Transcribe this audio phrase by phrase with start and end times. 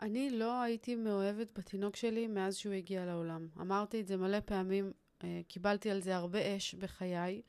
[0.00, 3.48] אני לא הייתי מאוהבת בתינוק שלי מאז שהוא הגיע לעולם.
[3.60, 4.92] אמרתי את זה מלא פעמים,
[5.24, 7.42] אה, קיבלתי על זה הרבה אש בחיי.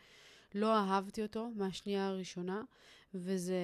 [0.56, 2.64] לא אהבתי אותו מהשנייה הראשונה,
[3.14, 3.58] וזה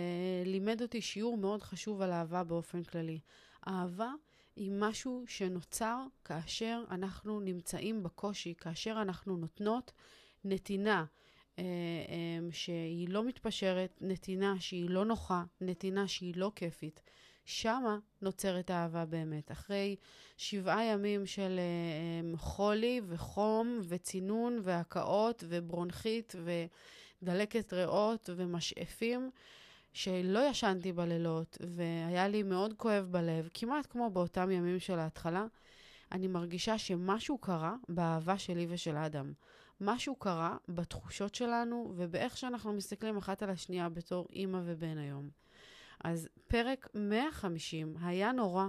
[0.45, 3.19] לימד אותי שיעור מאוד חשוב על אהבה באופן כללי.
[3.67, 4.11] אהבה
[4.55, 9.91] היא משהו שנוצר כאשר אנחנו נמצאים בקושי, כאשר אנחנו נותנות
[10.43, 11.05] נתינה
[11.59, 17.01] אה, אה, שהיא לא מתפשרת, נתינה שהיא לא נוחה, נתינה שהיא לא כיפית.
[17.45, 19.51] שמה נוצרת אהבה באמת.
[19.51, 19.95] אחרי
[20.37, 26.35] שבעה ימים של uh, חולי וחום וצינון והקאות וברונכית
[27.21, 29.31] ודלקת ריאות ומשאפים,
[29.93, 35.45] שלא ישנתי בלילות, והיה לי מאוד כואב בלב, כמעט כמו באותם ימים של ההתחלה,
[36.11, 39.33] אני מרגישה שמשהו קרה באהבה שלי ושל אדם.
[39.81, 45.29] משהו קרה בתחושות שלנו ובאיך שאנחנו מסתכלים אחת על השנייה בתור אימא ובן היום.
[46.03, 48.65] אז פרק 150 היה נורא,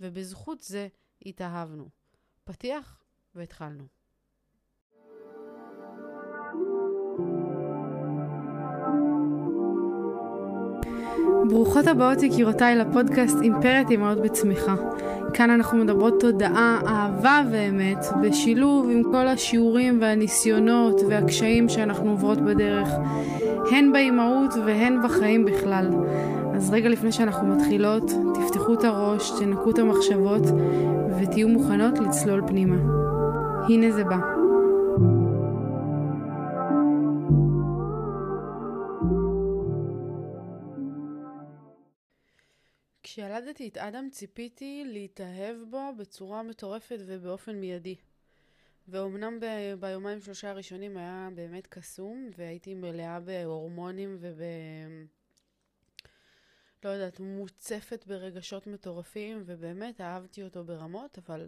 [0.00, 0.88] ובזכות זה
[1.26, 1.88] התאהבנו.
[2.44, 3.02] פתיח
[3.34, 3.84] והתחלנו.
[11.48, 14.74] ברוכות הבאות יקירותיי לפודקאסט אימפרית אמהות בצמיחה.
[15.34, 22.88] כאן אנחנו מדברות תודעה, אהבה ואמת, בשילוב עם כל השיעורים והניסיונות והקשיים שאנחנו עוברות בדרך,
[23.72, 25.90] הן באימהות והן בחיים בכלל.
[26.56, 28.02] אז רגע לפני שאנחנו מתחילות,
[28.34, 30.42] תפתחו את הראש, תנקו את המחשבות
[31.20, 32.76] ותהיו מוכנות לצלול פנימה.
[33.68, 34.16] הנה זה בא.
[43.02, 47.96] כשילדתי את אדם ציפיתי להתאהב בו בצורה מטורפת ובאופן מיידי.
[48.88, 54.40] ואומנם ב- ביומיים שלושה הראשונים היה באמת קסום, והייתי מלאה בהורמונים וב...
[56.86, 61.46] לא יודעת, מוצפת ברגשות מטורפים, ובאמת אהבתי אותו ברמות, אבל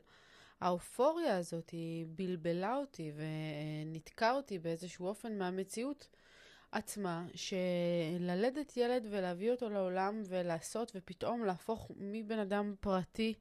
[0.60, 6.08] האופוריה הזאת היא בלבלה אותי וניתקה אותי באיזשהו אופן מהמציאות
[6.72, 13.34] עצמה, שללדת ילד ולהביא אותו לעולם ולעשות ופתאום להפוך מבן אדם פרטי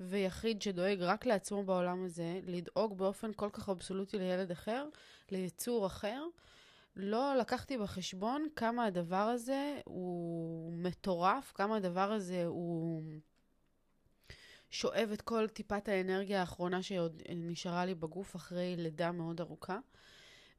[0.00, 4.88] ויחיד שדואג רק לעצמו בעולם הזה, לדאוג באופן כל כך אבסולוטי לילד אחר,
[5.30, 6.24] ליצור אחר,
[6.96, 13.02] לא לקחתי בחשבון כמה הדבר הזה הוא מטורף, כמה הדבר הזה הוא
[14.70, 19.78] שואב את כל טיפת האנרגיה האחרונה שעוד נשארה לי בגוף אחרי לידה מאוד ארוכה.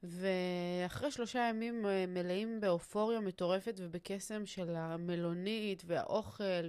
[0.02, 6.68] ואחרי שלושה ימים אה, מלאים באופוריה מטורפת ובקסם של המלונית והאוכל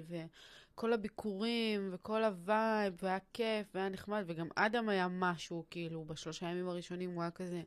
[0.73, 6.45] וכל הביקורים וכל ה vibe והיה כיף והיה נחמד וגם אדם היה משהו, כאילו, בשלושה
[6.45, 7.61] ימים הראשונים הוא היה כזה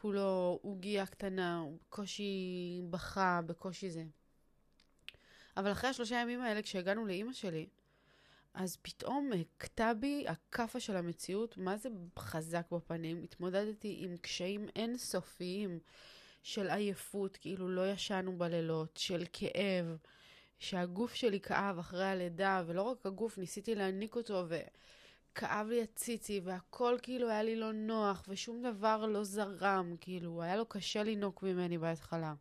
[0.00, 4.04] כולו עוגייה קטנה, הוא בקושי בכה, בקושי זה.
[5.56, 7.66] אבל אחרי השלושה ימים האלה, כשהגענו לאימא שלי,
[8.54, 11.88] אז פתאום הכתה בי הכאפה של המציאות, מה זה
[12.18, 13.22] חזק בפנים.
[13.22, 15.78] התמודדתי עם קשיים אינסופיים
[16.42, 19.96] של עייפות, כאילו לא ישנו בלילות, של כאב,
[20.58, 24.46] שהגוף שלי כאב אחרי הלידה, ולא רק הגוף, ניסיתי להעניק אותו,
[25.32, 30.56] וכאב לי הציצי, והכל כאילו היה לי לא נוח, ושום דבר לא זרם, כאילו, היה
[30.56, 32.34] לו קשה לינוק ממני בהתחלה.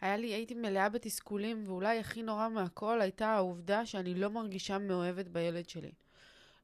[0.00, 5.26] היה לי, הייתי מלאה בתסכולים, ואולי הכי נורא מהכל הייתה העובדה שאני לא מרגישה מאוהבת
[5.26, 5.92] בילד שלי.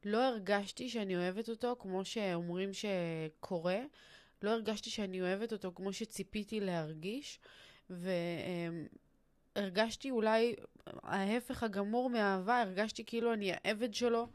[0.04, 3.78] לא הרגשתי שאני אוהבת אותו כמו שאומרים שקורה,
[4.42, 7.40] לא הרגשתי שאני אוהבת אותו כמו שציפיתי להרגיש,
[9.56, 10.54] והרגשתי אולי
[11.02, 14.28] ההפך הגמור מאהבה, הרגשתי כאילו אני העבד שלו,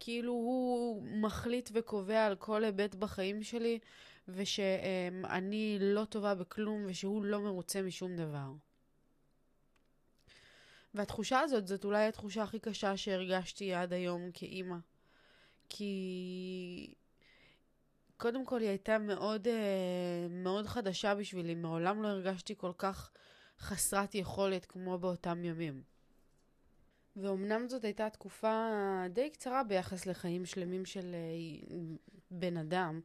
[0.00, 3.78] כאילו הוא מחליט וקובע על כל היבט בחיים שלי,
[4.28, 8.52] ושאני לא טובה בכלום ושהוא לא מרוצה משום דבר.
[10.94, 14.76] והתחושה הזאת, זאת אולי התחושה הכי קשה שהרגשתי עד היום כאימא.
[15.68, 16.94] כי
[18.16, 23.10] קודם כל היא הייתה מאוד, אה, מאוד חדשה בשבילי, מעולם לא הרגשתי כל כך
[23.60, 25.95] חסרת יכולת כמו באותם ימים.
[27.16, 28.70] ואומנם זאת הייתה תקופה
[29.10, 31.76] די קצרה ביחס לחיים שלמים של אה,
[32.30, 33.00] בן אדם,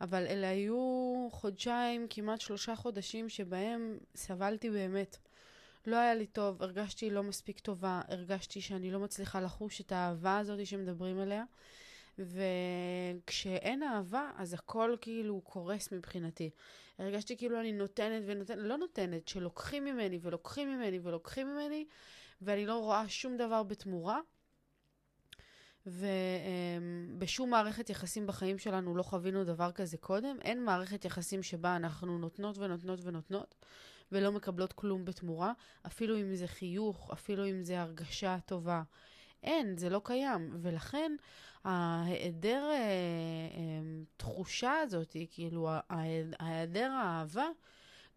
[0.00, 5.16] אבל אלה היו חודשיים, כמעט שלושה חודשים שבהם סבלתי באמת.
[5.86, 10.38] לא היה לי טוב, הרגשתי לא מספיק טובה, הרגשתי שאני לא מצליחה לחוש את האהבה
[10.38, 11.44] הזאת שמדברים עליה.
[12.18, 16.50] וכשאין אהבה, אז הכל כאילו קורס מבחינתי.
[16.98, 21.84] הרגשתי כאילו אני נותנת ונותנת, לא נותנת, שלוקחים ממני ולוקחים ממני ולוקחים ממני,
[22.42, 24.20] ואני לא רואה שום דבר בתמורה.
[25.86, 30.36] ובשום מערכת יחסים בחיים שלנו לא חווינו דבר כזה קודם.
[30.42, 33.54] אין מערכת יחסים שבה אנחנו נותנות ונותנות ונותנות,
[34.12, 35.52] ולא מקבלות כלום בתמורה,
[35.86, 38.82] אפילו אם זה חיוך, אפילו אם זה הרגשה טובה.
[39.42, 40.50] אין, זה לא קיים.
[40.62, 41.12] ולכן
[41.64, 45.68] ההיעדר אה, אה, תחושה הזאת, כאילו
[46.38, 47.48] ההיעדר האהבה,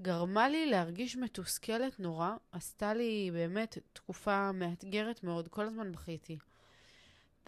[0.01, 6.37] גרמה לי להרגיש מתוסכלת נורא, עשתה לי באמת תקופה מאתגרת מאוד, כל הזמן בכיתי.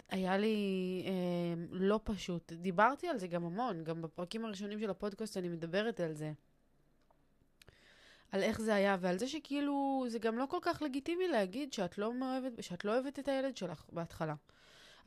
[0.08, 0.56] היה לי
[1.06, 2.52] אה, לא פשוט.
[2.52, 6.32] דיברתי על זה גם המון, גם בפרקים הראשונים של הפודקאסט אני מדברת על זה.
[8.32, 11.98] על איך זה היה, ועל זה שכאילו, זה גם לא כל כך לגיטימי להגיד שאת
[11.98, 14.34] לא, מאוהבת, שאת לא אוהבת את הילד שלך בהתחלה.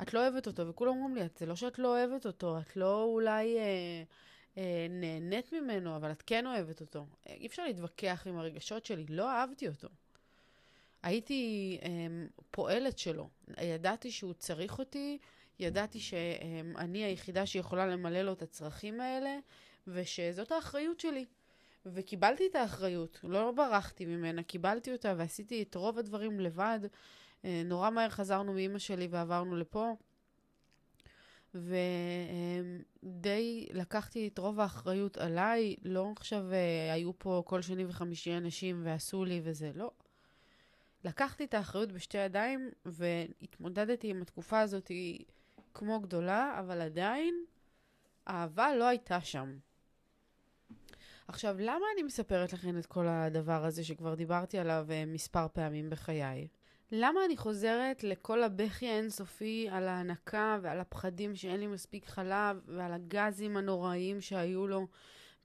[0.01, 3.03] את לא אוהבת אותו, וכולם אומרים לי, זה לא שאת לא אוהבת אותו, את לא
[3.03, 4.03] אולי אה,
[4.89, 7.05] נהנית ממנו, אבל את כן אוהבת אותו.
[7.27, 9.87] אי אפשר להתווכח עם הרגשות שלי, לא אהבתי אותו.
[11.03, 11.89] הייתי אה,
[12.51, 13.29] פועלת שלו,
[13.61, 15.17] ידעתי שהוא צריך אותי,
[15.59, 19.37] ידעתי שאני היחידה שיכולה למלא לו את הצרכים האלה,
[19.87, 21.25] ושזאת האחריות שלי.
[21.85, 26.79] וקיבלתי את האחריות, לא ברחתי ממנה, קיבלתי אותה ועשיתי את רוב הדברים לבד.
[27.45, 29.95] אה, נורא מהר חזרנו מאימא שלי ועברנו לפה,
[31.55, 38.81] ודי לקחתי את רוב האחריות עליי, לא עכשיו אה, היו פה כל שני וחמישי אנשים
[38.83, 39.91] ועשו לי וזה, לא.
[41.03, 44.91] לקחתי את האחריות בשתי ידיים והתמודדתי עם התקופה הזאת
[45.73, 47.45] כמו גדולה, אבל עדיין
[48.27, 49.57] אהבה לא הייתה שם.
[51.27, 55.89] עכשיו, למה אני מספרת לכם את כל הדבר הזה שכבר דיברתי עליו uh, מספר פעמים
[55.89, 56.47] בחיי?
[56.91, 62.94] למה אני חוזרת לכל הבכי האינסופי על ההנקה ועל הפחדים שאין לי מספיק חלב ועל
[62.94, 64.88] הגזים הנוראיים שהיו לו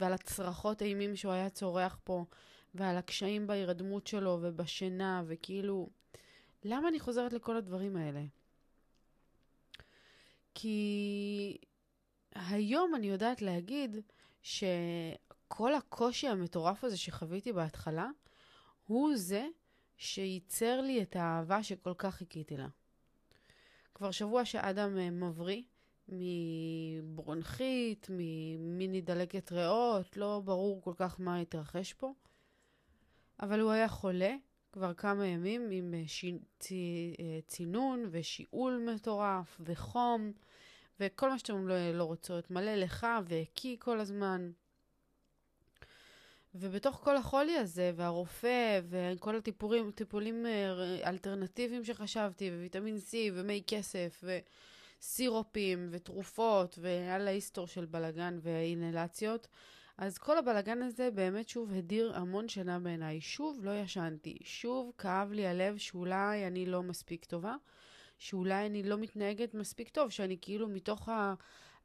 [0.01, 2.25] ועל הצרחות אימים שהוא היה צורח פה
[2.75, 5.89] ועל הקשיים בהירדמות שלו ובשינה וכאילו...
[6.67, 8.25] למה אני חוזרת לכל הדברים האלה?
[10.55, 11.57] כי
[12.35, 13.97] היום אני יודעת להגיד
[14.43, 14.65] ש...
[15.49, 18.09] כל הקושי המטורף הזה שחוויתי בהתחלה,
[18.87, 19.47] הוא זה
[19.97, 22.69] שייצר לי את האהבה שכל כך חיכיתי לה.
[23.95, 25.63] כבר שבוע שאדם אה, מבריא
[26.09, 32.13] מברונכית, ממיני דלקת ריאות, לא ברור כל כך מה התרחש פה,
[33.41, 34.35] אבל הוא היה חולה
[34.73, 36.25] כבר כמה ימים עם אה, ש...
[36.25, 40.33] אה, צינון ושיעול מטורף וחום
[41.01, 44.51] וכל מה שאתם לא, לא רוצות, מלא לך והקיא כל הזמן.
[46.55, 54.25] ובתוך כל החולי הזה, והרופא, וכל הטיפולים, טיפולים אה, אלטרנטיביים שחשבתי, וויטמין C, ומי כסף,
[55.03, 59.49] וסירופים, ותרופות, והיה לה היסטור של בלגן ואינהלציות,
[59.99, 63.21] אז כל הבלגן הזה באמת שוב הדיר המון שינה בעיניי.
[63.21, 67.55] שוב לא ישנתי, שוב כאב לי הלב שאולי אני לא מספיק טובה,
[68.19, 71.35] שאולי אני לא מתנהגת מספיק טוב, שאני כאילו מתוך ה...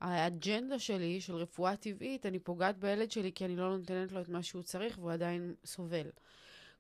[0.02, 4.30] האג'נדה שלי של רפואה טבעית, אני פוגעת בילד שלי כי אני לא נותנת לו את
[4.30, 6.10] מה שהוא צריך והוא עדיין סובל.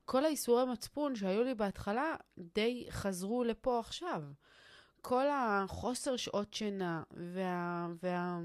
[0.05, 2.15] כל האיסורי מצפון שהיו לי בהתחלה
[2.55, 4.23] די חזרו לפה עכשיו.
[5.01, 7.87] כל החוסר שעות שינה וה...
[8.03, 8.39] וה...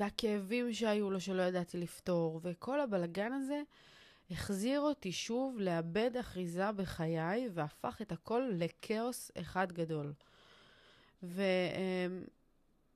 [0.00, 3.62] והכאבים שהיו לו שלא ידעתי לפתור, וכל הבלגן הזה
[4.30, 10.12] החזיר אותי שוב לאבד אחיזה בחיי והפך את הכל לכאוס אחד גדול.
[11.22, 11.42] ו...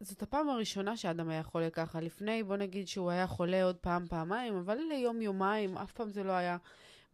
[0.03, 2.01] זאת הפעם הראשונה שאדם היה חולה ככה.
[2.01, 6.33] לפני, בוא נגיד שהוא היה חולה עוד פעם, פעמיים, אבל ליום-יומיים, אף פעם זה לא
[6.33, 6.57] היה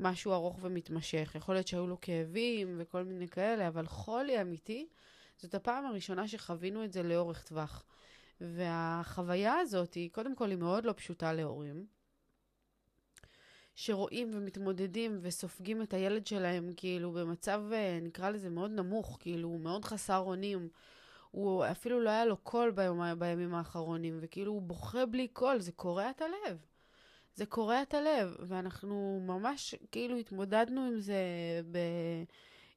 [0.01, 1.33] משהו ארוך ומתמשך.
[1.35, 4.87] יכול להיות שהיו לו כאבים וכל מיני כאלה, אבל חולי אמיתי,
[5.37, 7.85] זאת הפעם הראשונה שחווינו את זה לאורך טווח.
[8.41, 11.87] והחוויה הזאת, היא, קודם כל, היא מאוד לא פשוטה להורים.
[13.75, 19.85] שרואים ומתמודדים וסופגים את הילד שלהם, כאילו, במצב, אה, נקרא לזה, מאוד נמוך, כאילו, מאוד
[19.85, 20.69] חסר אונים.
[21.31, 25.73] הוא אפילו לא היה לו קול ביום, בימים האחרונים, וכאילו הוא בוכה בלי קול, זה
[25.73, 26.59] קורע את הלב.
[27.35, 31.23] זה קורע את הלב, ואנחנו ממש כאילו התמודדנו עם זה
[31.71, 31.79] ב...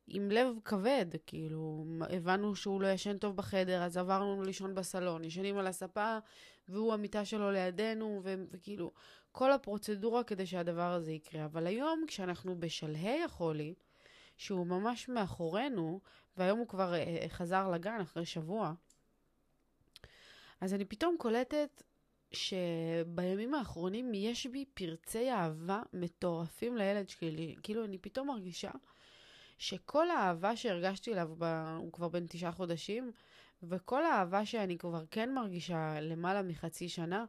[0.07, 5.57] עם לב כבד, כאילו, הבנו שהוא לא ישן טוב בחדר, אז עברנו לישון בסלון, ישנים
[5.57, 6.17] על הספה,
[6.69, 8.91] והוא המיטה שלו לידינו, ו- וכאילו,
[9.31, 11.45] כל הפרוצדורה כדי שהדבר הזה יקרה.
[11.45, 13.73] אבל היום, כשאנחנו בשלהי החולי,
[14.41, 15.99] שהוא ממש מאחורינו,
[16.37, 18.73] והיום הוא כבר uh, חזר לגן אחרי שבוע,
[20.61, 21.83] אז אני פתאום קולטת
[22.31, 27.55] שבימים האחרונים יש בי פרצי אהבה מטורפים לילד שלי.
[27.63, 28.71] כאילו, אני פתאום מרגישה
[29.57, 31.43] שכל האהבה שהרגשתי אליו, ב...
[31.77, 33.11] הוא כבר בן תשעה חודשים,
[33.63, 37.25] וכל האהבה שאני כבר כן מרגישה למעלה מחצי שנה,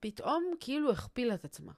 [0.00, 1.72] פתאום כאילו הכפילה את עצמה.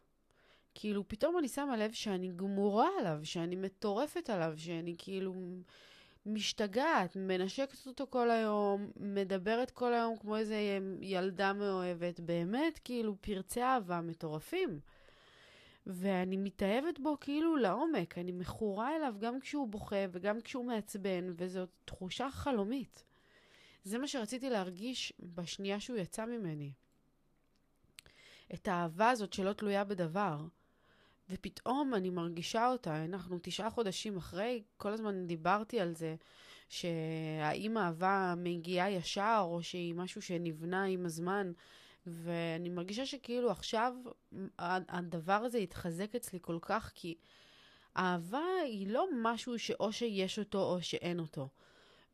[0.74, 5.34] כאילו, פתאום אני שמה לב שאני גמורה עליו, שאני מטורפת עליו, שאני כאילו
[6.26, 13.62] משתגעת, מנשקת אותו כל היום, מדברת כל היום כמו איזה ילדה מאוהבת, באמת, כאילו, פרצי
[13.62, 14.80] אהבה מטורפים.
[15.86, 21.66] ואני מתאהבת בו כאילו לעומק, אני מכורה אליו גם כשהוא בוכה וגם כשהוא מעצבן, וזו
[21.84, 23.04] תחושה חלומית.
[23.84, 26.72] זה מה שרציתי להרגיש בשנייה שהוא יצא ממני.
[28.54, 30.38] את האהבה הזאת שלא תלויה בדבר.
[31.30, 36.14] ופתאום אני מרגישה אותה, אנחנו תשעה חודשים אחרי, כל הזמן דיברתי על זה,
[36.68, 41.52] שהאם אהבה מגיעה ישר, או שהיא משהו שנבנה עם הזמן,
[42.06, 43.94] ואני מרגישה שכאילו עכשיו
[44.68, 47.14] הדבר הזה התחזק אצלי כל כך, כי
[47.96, 51.48] אהבה היא לא משהו שאו שיש אותו או שאין אותו.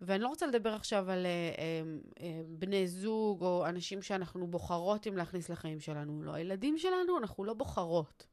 [0.00, 1.82] ואני לא רוצה לדבר עכשיו על אה, אה,
[2.20, 6.22] אה, בני זוג או אנשים שאנחנו בוחרות אם להכניס לחיים שלנו.
[6.22, 8.26] לא, הילדים שלנו, אנחנו לא בוחרות.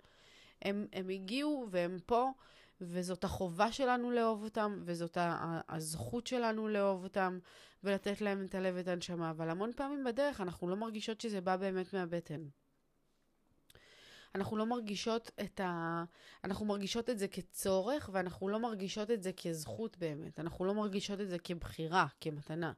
[0.61, 2.31] הם, הם הגיעו והם פה,
[2.81, 5.17] וזאת החובה שלנו לאהוב אותם, וזאת
[5.69, 7.39] הזכות שלנו לאהוב אותם,
[7.83, 9.29] ולתת להם את הלב ואת הנשמה.
[9.29, 12.45] אבל המון פעמים בדרך אנחנו לא מרגישות שזה בא באמת מהבטן.
[14.35, 16.03] אנחנו לא מרגישות את ה...
[16.43, 20.39] אנחנו מרגישות את זה כצורך, ואנחנו לא מרגישות את זה כזכות באמת.
[20.39, 22.73] אנחנו לא מרגישות את זה כבחירה, כמתנה.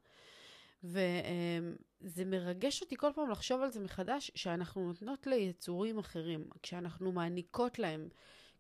[0.84, 7.80] וזה מרגש אותי כל פעם לחשוב על זה מחדש, שאנחנו נותנות ליצורים אחרים, כשאנחנו מעניקות
[7.80, 8.10] להם,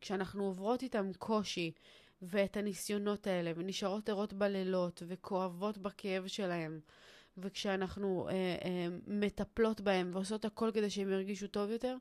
[0.02, 1.72] כשאנחנו עוברות איתם קושי,
[2.22, 6.80] ואת הניסיונות האלה, ונשארות ערות בלילות, וכואבות בכאב שלהם,
[7.38, 11.98] וכשאנחנו אה, אה, מטפלות בהם ועושות הכל כדי שהם ירגישו טוב יותר,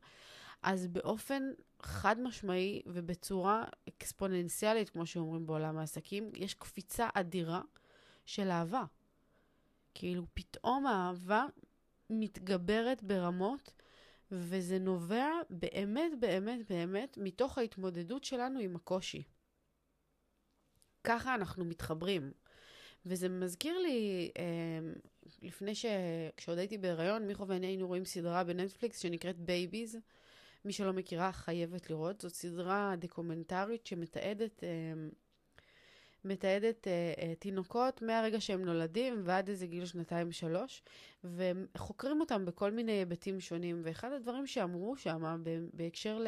[0.62, 1.42] אז באופן
[1.82, 7.62] חד משמעי ובצורה אקספוננציאלית, כמו שאומרים בעולם העסקים, יש קפיצה אדירה
[8.26, 8.84] של אהבה.
[9.98, 11.46] כאילו, פתאום האהבה
[12.10, 13.72] מתגברת ברמות,
[14.30, 19.22] וזה נובע באמת, באמת, באמת מתוך ההתמודדות שלנו עם הקושי.
[21.04, 22.32] ככה אנחנו מתחברים.
[23.06, 24.90] וזה מזכיר לי, אה,
[25.42, 25.86] לפני ש...
[26.36, 29.98] כשעוד הייתי בהיריון, מיכו ואני היינו רואים סדרה בנטפליקס שנקראת Babies.
[30.64, 32.20] מי שלא מכירה חייבת לראות.
[32.20, 34.68] זאת סדרה דוקומנטרית שמתעדת אה,
[36.26, 40.82] מתעדת אה, אה, תינוקות מהרגע שהם נולדים ועד איזה גיל שנתיים-שלוש,
[41.24, 43.80] וחוקרים אותם בכל מיני היבטים שונים.
[43.84, 45.42] ואחד הדברים שאמרו שם,
[45.72, 46.26] בהקשר ל,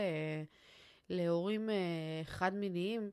[1.11, 3.11] להורים אה, חד-מיניים,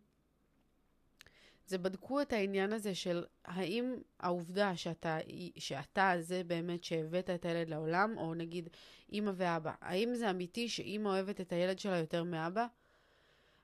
[1.67, 5.17] זה בדקו את העניין הזה של האם העובדה שאתה,
[5.57, 8.69] שאתה זה באמת שהבאת את הילד לעולם, או נגיד
[9.11, 12.67] אימא ואבא, האם זה אמיתי שאימא אוהבת את הילד שלה יותר מאבא?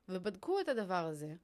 [0.10, 1.36] ובדקו את הדבר הזה,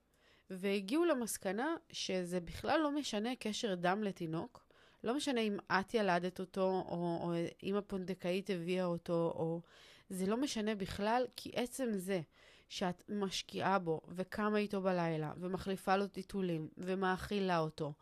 [0.50, 4.66] והגיעו למסקנה שזה בכלל לא משנה קשר דם לתינוק,
[5.04, 9.62] לא משנה אם את ילדת אותו, או, או אם הפונדקאית הביאה אותו, או...
[10.10, 12.22] זה לא משנה בכלל, כי עצם זה
[12.70, 17.94] שאת משקיעה בו, וקמה איתו בלילה, ומחליפה לו טיטולים, ומאכילה אותו,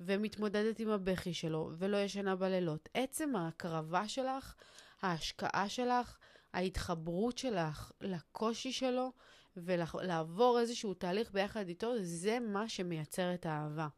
[0.00, 4.54] ומתמודדת עם הבכי שלו, ולא ישנה בלילות, עצם ההקרבה שלך,
[5.02, 6.18] ההשקעה שלך,
[6.52, 9.12] ההתחברות שלך לקושי שלו,
[9.56, 13.88] ולעבור איזשהו תהליך ביחד איתו, זה מה שמייצר את האהבה.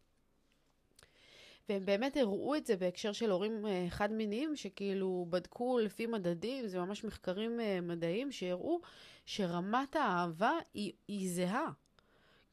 [1.68, 6.78] והם באמת הראו את זה בהקשר של הורים אה, חד-מיניים, שכאילו בדקו לפי מדדים, זה
[6.78, 8.80] ממש מחקרים אה, מדעיים, שהראו
[9.26, 11.70] שרמת האהבה היא, היא זהה.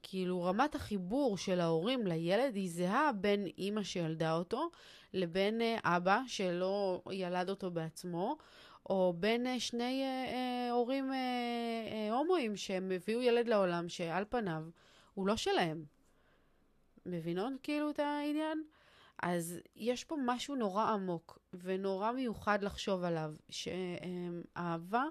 [0.04, 4.70] כאילו רמת החיבור של ההורים לילד היא זהה בין אימא שילדה אותו
[5.14, 8.38] לבין אה, אבא שלא ילד אותו בעצמו,
[8.90, 11.18] או בין שני אה, אה, הורים אה,
[11.92, 14.64] אה, הומואים שהם הביאו ילד לעולם שעל פניו
[15.14, 15.86] הוא לא שלהם.
[17.06, 18.64] מבינות כאילו את העניין?
[19.24, 25.04] אז יש פה משהו נורא עמוק ונורא מיוחד לחשוב עליו, שאהבה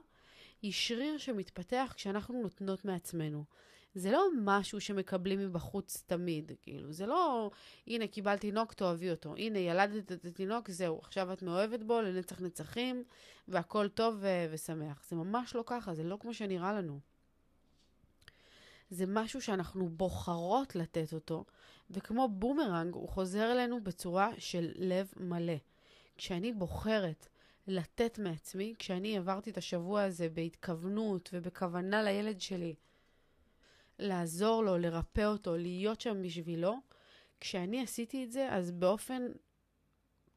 [0.62, 3.44] היא שריר שמתפתח כשאנחנו נותנות מעצמנו.
[3.94, 7.50] זה לא משהו שמקבלים מבחוץ תמיד, כאילו, זה לא,
[7.86, 9.34] הנה, קיבלת תינוק, תאהבי אותו.
[9.36, 13.04] הנה, ילדת את התינוק, זהו, עכשיו את מאוהבת בו לנצח נצחים,
[13.48, 15.04] והכל טוב ו- ושמח.
[15.08, 17.00] זה ממש לא ככה, זה לא כמו שנראה לנו.
[18.90, 21.44] זה משהו שאנחנו בוחרות לתת אותו,
[21.90, 25.56] וכמו בומרנג, הוא חוזר אלינו בצורה של לב מלא.
[26.16, 27.28] כשאני בוחרת
[27.66, 32.74] לתת מעצמי, כשאני עברתי את השבוע הזה בהתכוונות ובכוונה לילד שלי,
[34.02, 36.76] לעזור לו, לרפא אותו, להיות שם בשבילו,
[37.40, 39.22] כשאני עשיתי את זה, אז באופן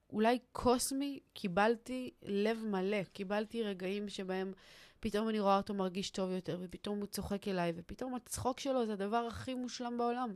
[0.10, 4.54] אולי קוסמי קיבלתי לב מלא, קיבלתי רגעים שבהם
[5.00, 8.94] פתאום אני רואה אותו מרגיש טוב יותר, ופתאום הוא צוחק אליי, ופתאום הצחוק שלו זה
[8.94, 10.36] הדבר הכי מושלם בעולם.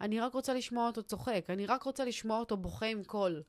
[0.00, 3.42] אני רק רוצה לשמוע אותו צוחק, אני רק רוצה לשמוע אותו בוכה עם קול.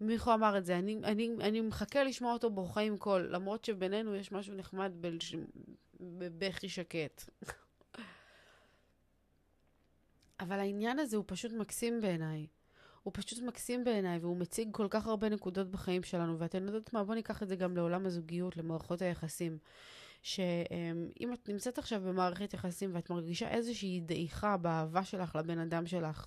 [0.00, 4.14] מיכו אמר את זה, אני, אני, אני מחכה לשמוע אותו בוכה עם קול, למרות שבינינו
[4.14, 4.92] יש משהו נחמד
[6.00, 7.30] בבכי שקט.
[10.44, 12.46] אבל העניין הזה הוא פשוט מקסים בעיניי.
[13.02, 17.04] הוא פשוט מקסים בעיניי, והוא מציג כל כך הרבה נקודות בחיים שלנו, ואתן יודעות מה?
[17.04, 19.58] בואו ניקח את זה גם לעולם הזוגיות, למערכות היחסים.
[20.22, 26.26] שאם את נמצאת עכשיו במערכת יחסים ואת מרגישה איזושהי דעיכה באהבה שלך לבן אדם שלך,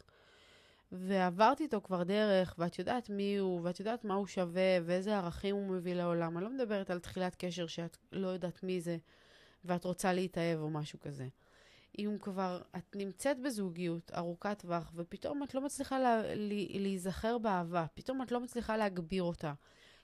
[0.91, 5.55] ועברתי איתו כבר דרך, ואת יודעת מי הוא, ואת יודעת מה הוא שווה, ואיזה ערכים
[5.55, 6.37] הוא מביא לעולם.
[6.37, 8.97] אני לא מדברת על תחילת קשר שאת לא יודעת מי זה,
[9.65, 11.27] ואת רוצה להתאהב או משהו כזה.
[11.99, 16.33] אם כבר את נמצאת בזוגיות ארוכת טווח, ופתאום את לא מצליחה לה, לה,
[16.79, 19.53] להיזכר באהבה, פתאום את לא מצליחה להגביר אותה,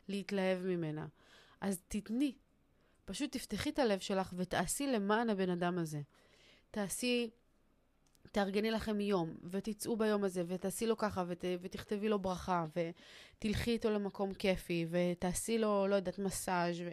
[0.07, 1.07] להתלהב ממנה,
[1.61, 2.35] אז תתני.
[3.05, 6.01] פשוט תפתחי את הלב שלך ותעשי למען הבן אדם הזה.
[6.71, 7.29] תעשי,
[8.31, 13.89] תארגני לכם יום, ותצאו ביום הזה, ותעשי לו ככה, ות, ותכתבי לו ברכה, ותלכי איתו
[13.89, 16.79] למקום כיפי, ותעשי לו, לא יודעת, מסאז'.
[16.85, 16.89] ו...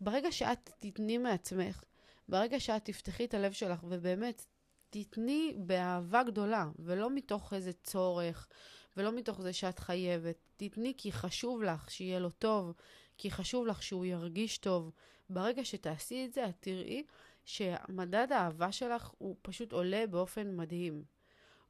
[0.00, 1.84] ברגע שאת תתני מעצמך,
[2.28, 4.46] ברגע שאת תפתחי את הלב שלך ובאמת
[4.90, 8.48] תתני באהבה גדולה, ולא מתוך איזה צורך,
[8.96, 10.36] ולא מתוך זה שאת חייבת.
[10.56, 12.72] תתני כי חשוב לך שיהיה לו טוב,
[13.18, 14.90] כי חשוב לך שהוא ירגיש טוב.
[15.30, 17.04] ברגע שתעשי את זה, את תראי
[17.44, 21.04] שמדד האהבה שלך הוא פשוט עולה באופן מדהים.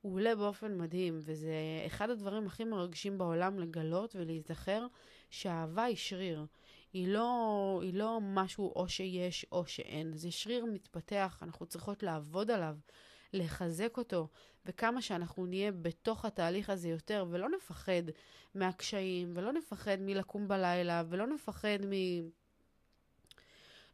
[0.00, 1.54] הוא עולה באופן מדהים, וזה
[1.86, 4.86] אחד הדברים הכי מרגשים בעולם לגלות ולהיזכר
[5.30, 6.46] שהאהבה היא שריר.
[6.96, 12.50] היא לא, היא לא משהו או שיש או שאין, זה שריר מתפתח, אנחנו צריכות לעבוד
[12.50, 12.76] עליו,
[13.32, 14.28] לחזק אותו,
[14.66, 18.02] וכמה שאנחנו נהיה בתוך התהליך הזה יותר, ולא נפחד
[18.54, 21.92] מהקשיים, ולא נפחד מלקום בלילה, ולא נפחד מ...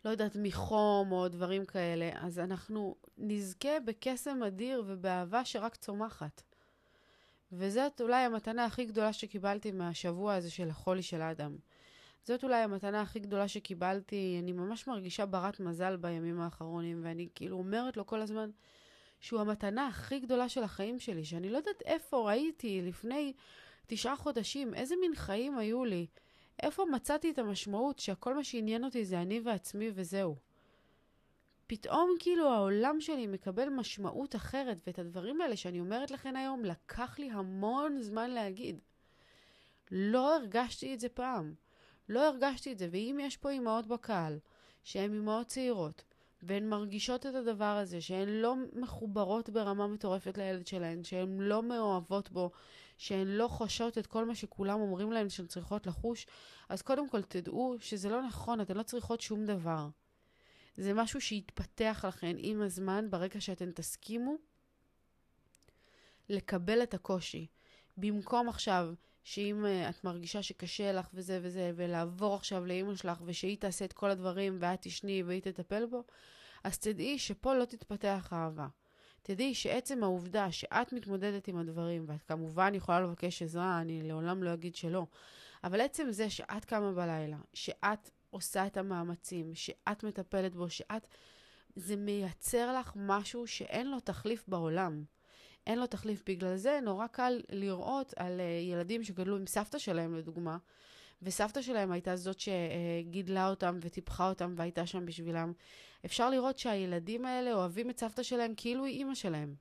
[0.04, 6.42] לא יודעת, מחום או דברים כאלה, אז אנחנו נזכה בקסם אדיר ובאהבה שרק צומחת.
[7.52, 11.56] וזאת אולי המתנה הכי גדולה שקיבלתי מהשבוע הזה של החולי של האדם.
[12.24, 14.38] זאת אולי המתנה הכי גדולה שקיבלתי.
[14.42, 18.50] אני ממש מרגישה ברת מזל בימים האחרונים, ואני כאילו אומרת לו כל הזמן
[19.20, 23.32] שהוא המתנה הכי גדולה של החיים שלי, שאני לא יודעת איפה ראיתי לפני
[23.86, 26.06] תשעה חודשים, איזה מין חיים היו לי,
[26.62, 30.36] איפה מצאתי את המשמעות שהכל מה שעניין אותי זה אני ועצמי וזהו.
[31.66, 37.18] פתאום כאילו העולם שלי מקבל משמעות אחרת, ואת הדברים האלה שאני אומרת לכם היום, לקח
[37.18, 38.80] לי המון זמן להגיד.
[39.90, 41.54] לא הרגשתי את זה פעם.
[42.08, 44.38] לא הרגשתי את זה, ואם יש פה אימהות בקהל,
[44.84, 46.04] שהן אימהות צעירות,
[46.42, 52.30] והן מרגישות את הדבר הזה, שהן לא מחוברות ברמה מטורפת לילד שלהן, שהן לא מאוהבות
[52.30, 52.50] בו,
[52.96, 56.26] שהן לא חושות את כל מה שכולם אומרים להן שהן צריכות לחוש,
[56.68, 59.88] אז קודם כל תדעו שזה לא נכון, אתן לא צריכות שום דבר.
[60.76, 64.36] זה משהו שיתפתח לכן עם הזמן, ברגע שאתן תסכימו
[66.28, 67.46] לקבל את הקושי.
[67.96, 73.56] במקום עכשיו שאם uh, את מרגישה שקשה לך וזה וזה, ולעבור עכשיו לאימא שלך, ושהיא
[73.56, 76.04] תעשה את כל הדברים ואת תשני והיא תטפל בו,
[76.64, 78.66] אז תדעי שפה לא תתפתח אהבה.
[79.22, 84.54] תדעי שעצם העובדה שאת מתמודדת עם הדברים, ואת כמובן יכולה לבקש עזרה, אני לעולם לא
[84.54, 85.06] אגיד שלא,
[85.64, 91.06] אבל עצם זה שאת קמה בלילה, שאת עושה את המאמצים, שאת מטפלת בו, שאת...
[91.76, 95.04] זה מייצר לך משהו שאין לו תחליף בעולם.
[95.66, 96.22] אין לו תחליף.
[96.26, 100.56] בגלל זה נורא קל לראות על uh, ילדים שגדלו עם סבתא שלהם, לדוגמה,
[101.22, 105.52] וסבתא שלהם הייתה זאת שגידלה אותם וטיפחה אותם והייתה שם בשבילם.
[106.04, 109.54] אפשר לראות שהילדים האלה אוהבים את סבתא שלהם כאילו היא אימא שלהם.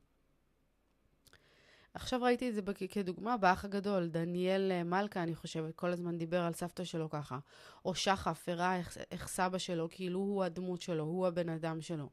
[1.93, 6.41] עכשיו ראיתי את זה כדוגמה באח הגדול, דניאל אה, מלכה, אני חושבת, כל הזמן דיבר
[6.41, 7.39] על סבתא שלו ככה.
[7.85, 12.09] או שחף, הראה איך, איך סבא שלו, כאילו הוא הדמות שלו, הוא הבן אדם שלו.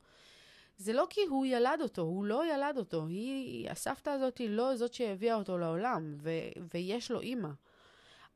[0.78, 3.06] זה לא כי הוא ילד אותו, הוא לא ילד אותו.
[3.06, 6.30] היא, הסבתא הזאת היא לא זאת שהביאה אותו לעולם, ו,
[6.74, 7.48] ויש לו אימא.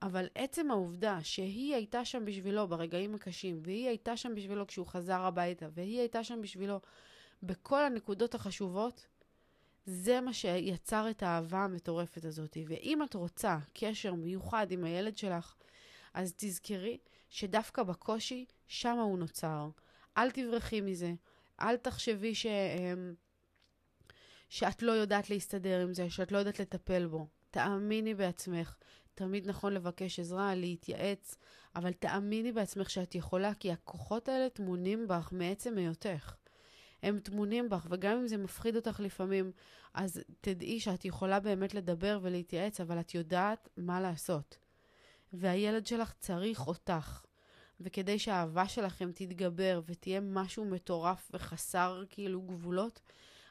[0.03, 5.21] אבל עצם העובדה שהיא הייתה שם בשבילו ברגעים הקשים, והיא הייתה שם בשבילו כשהוא חזר
[5.21, 6.81] הביתה, והיא הייתה שם בשבילו
[7.43, 9.07] בכל הנקודות החשובות,
[9.87, 12.57] זה מה שיצר את האהבה המטורפת הזאת.
[12.67, 15.55] ואם את רוצה קשר מיוחד עם הילד שלך,
[16.15, 16.99] אז תזכרי
[17.31, 19.69] שדווקא בקושי, שם הוא נוצר.
[20.17, 21.13] אל תברחי מזה.
[21.61, 22.47] אל תחשבי ש...
[22.47, 23.15] אמ,
[24.49, 27.27] שאת לא יודעת להסתדר עם זה, שאת לא יודעת לטפל בו.
[27.51, 28.77] תאמיני בעצמך.
[29.15, 31.37] תמיד נכון לבקש עזרה, להתייעץ,
[31.77, 36.35] אבל תאמיני בעצמך שאת יכולה, כי הכוחות האלה טמונים בך מעצם היותך.
[37.03, 39.53] הם טמונים בך, וגם אם זה מפחיד אותך לפעמים,
[39.95, 44.59] אז תדעי שאת יכולה באמת לדבר ולהתייעץ, אבל את יודעת מה לעשות.
[45.33, 47.23] והילד שלך צריך אותך.
[47.81, 53.01] וכדי שהאהבה שלכם תתגבר ותהיה משהו מטורף וחסר כאילו גבולות,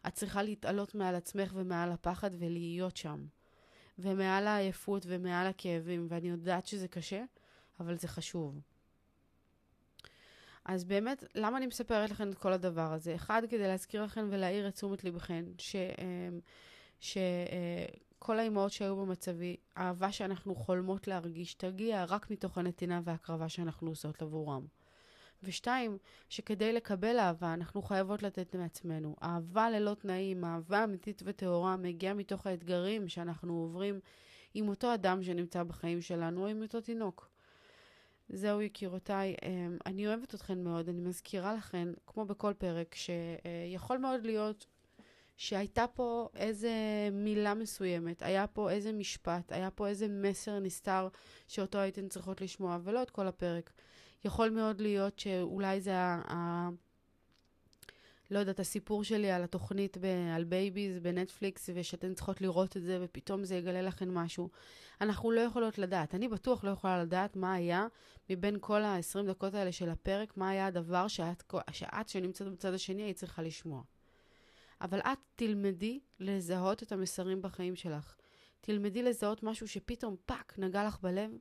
[0.07, 3.25] את צריכה להתעלות מעל עצמך ומעל הפחד ולהיות שם.
[3.99, 7.23] ומעל העייפות ומעל הכאבים, ואני יודעת שזה קשה,
[7.79, 8.59] אבל זה חשוב.
[10.65, 13.15] אז באמת, למה אני מספרת לכם את כל הדבר הזה?
[13.15, 15.75] אחד, כדי להזכיר לכם ולהעיר את תשומת לבכם, ש...
[15.75, 16.39] אמ,
[16.99, 17.17] ש...
[18.23, 24.21] כל האימהות שהיו במצבי, האהבה שאנחנו חולמות להרגיש תגיע רק מתוך הנתינה וההקרבה שאנחנו עושות
[24.21, 24.65] עבורם.
[25.43, 25.97] ושתיים,
[26.29, 29.15] שכדי לקבל אהבה, אנחנו חייבות לתת מעצמנו.
[29.23, 33.99] אהבה ללא תנאים, אהבה אמיתית וטהורה, מגיעה מתוך האתגרים שאנחנו עוברים
[34.53, 37.29] עם אותו אדם שנמצא בחיים שלנו, או עם אותו תינוק.
[38.29, 40.89] זהו, יקירותיי, אמ, אני אוהבת אתכן מאוד.
[40.89, 44.65] אני מזכירה לכן, כמו בכל פרק, שיכול מאוד להיות
[45.41, 46.71] שהייתה פה איזה
[47.11, 51.07] מילה מסוימת, היה פה איזה משפט, היה פה איזה מסר נסתר
[51.47, 53.71] שאותו הייתן צריכות לשמוע, ולא את כל הפרק.
[54.25, 56.21] יכול מאוד להיות שאולי זה ה...
[56.33, 56.69] ה
[58.31, 62.99] לא יודעת, הסיפור שלי על התוכנית ב, על Babies בנטפליקס, ושאתן צריכות לראות את זה,
[63.01, 64.49] ופתאום זה יגלה לכן משהו.
[65.01, 66.15] אנחנו לא יכולות לדעת.
[66.15, 67.87] אני בטוח לא יכולה לדעת מה היה
[68.29, 73.03] מבין כל ה-20 דקות האלה של הפרק, מה היה הדבר שאת, שאת שנמצאת בצד השני,
[73.03, 73.81] היית צריכה לשמוע.
[74.81, 78.15] אבל את תלמדי לזהות את המסרים בחיים שלך.
[78.61, 81.31] תלמדי לזהות משהו שפתאום פאק נגע לך בלב,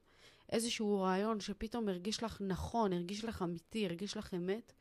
[0.53, 4.73] איזשהו רעיון שפתאום הרגיש לך נכון, הרגיש לך אמיתי, הרגיש לך אמת.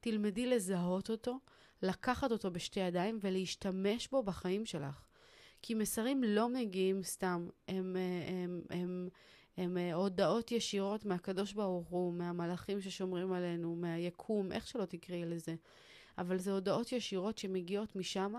[0.00, 1.38] תלמדי לזהות אותו,
[1.82, 5.04] לקחת אותו בשתי ידיים ולהשתמש בו בחיים שלך.
[5.62, 7.96] כי מסרים לא מגיעים סתם, הם, הם,
[8.26, 9.08] הם, הם, הם
[9.56, 15.54] הם הודעות ישירות מהקדוש ברוך הוא, מהמלאכים ששומרים עלינו, מהיקום, איך שלא תקראי לזה.
[16.20, 18.34] אבל זה הודעות ישירות שמגיעות משם,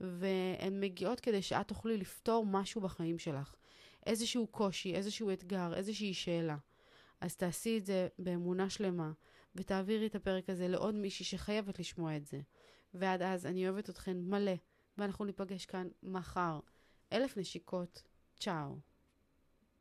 [0.00, 3.54] והן מגיעות כדי שאת תוכלי לפתור משהו בחיים שלך.
[4.06, 6.56] איזשהו קושי, איזשהו אתגר, איזושהי שאלה.
[7.20, 9.12] אז תעשי את זה באמונה שלמה,
[9.54, 12.40] ותעבירי את הפרק הזה לעוד מישהי שחייבת לשמוע את זה.
[12.94, 14.54] ועד אז, אני אוהבת אתכן מלא,
[14.98, 16.60] ואנחנו ניפגש כאן מחר.
[17.12, 18.02] אלף נשיקות,
[18.36, 18.89] צ'או.